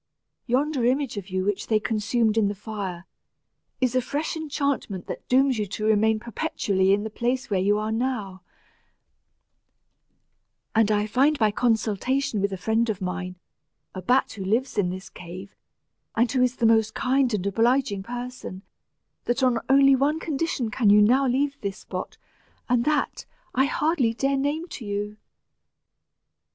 [0.47, 3.05] Yonder image of you which they consumed in the fire,
[3.79, 7.75] is a fresh enchantment that dooms you to remain perpetually in the place where you
[7.91, 8.41] now are;
[10.73, 13.35] and I find by consultation with a friend of mine,
[13.93, 15.53] a bat who lives in this cave,
[16.15, 18.63] and who is the most kind and obliging person,
[19.25, 22.17] that on only one condition can you now leave this spot,
[22.67, 25.17] and that, I hardly dare name to you."